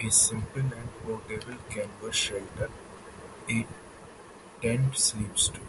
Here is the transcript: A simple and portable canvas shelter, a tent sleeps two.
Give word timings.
A 0.00 0.08
simple 0.10 0.62
and 0.62 0.88
portable 1.04 1.58
canvas 1.68 2.16
shelter, 2.16 2.70
a 3.50 3.66
tent 4.62 4.96
sleeps 4.96 5.48
two. 5.50 5.60